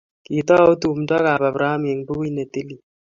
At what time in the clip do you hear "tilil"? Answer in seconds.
2.51-2.81